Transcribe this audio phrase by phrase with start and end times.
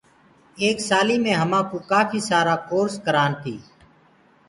[0.61, 3.55] ايڪ سآليٚ مي همآ ڪوٚ ڪاڦيٚ سآرآ ڪورس ڪرآن تي۔